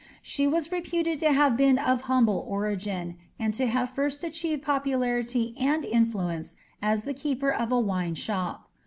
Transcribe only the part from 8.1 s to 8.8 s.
shop.